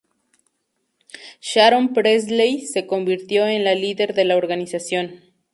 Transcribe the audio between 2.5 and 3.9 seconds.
se convirtió en la